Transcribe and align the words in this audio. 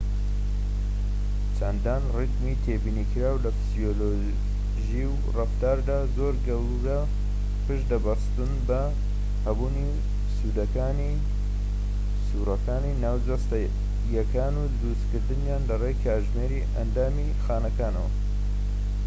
چەندان 1.57 2.03
ریتمی 2.17 2.53
تێبینی 2.63 3.05
کراو 3.11 3.37
لە 3.45 3.51
فسیۆلۆژی 3.57 5.03
و 5.11 5.15
ڕەفتاردا 5.35 5.99
زۆر 6.17 6.35
گەورە 6.47 6.99
پشت 7.65 7.85
دەبەستن 7.91 8.51
بە 8.67 8.81
هەبوونی 9.47 9.89
سووڕەکانی 12.25 12.99
ناوجەستەییەکان 13.03 14.53
و 14.57 14.63
دروستکردنیان 14.79 15.61
لەڕێی 15.69 15.99
کاتژمێری 16.03 16.67
ئەندامیی 16.75 17.37
خانەکانەوە 17.43 18.11